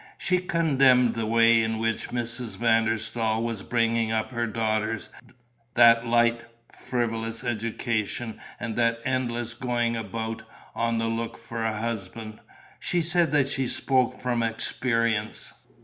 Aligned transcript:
She 0.17 0.39
condemned 0.39 1.13
the 1.13 1.27
way 1.27 1.61
in 1.61 1.77
which 1.77 2.09
Mrs. 2.09 2.57
van 2.57 2.85
der 2.85 2.97
Staal 2.97 3.43
was 3.43 3.61
bringing 3.61 4.11
up 4.11 4.31
her 4.31 4.47
daughters, 4.47 5.09
that 5.75 6.07
light, 6.07 6.41
frivolous 6.75 7.43
education 7.43 8.41
and 8.59 8.75
that 8.77 8.97
endless 9.05 9.53
going 9.53 9.95
about, 9.95 10.41
on 10.73 10.97
the 10.97 11.05
look 11.05 11.37
for 11.37 11.63
a 11.63 11.79
husband. 11.79 12.39
She 12.79 13.03
said 13.03 13.31
that 13.33 13.47
she 13.47 13.67
spoke 13.67 14.19
from 14.19 14.41
experience. 14.41 15.53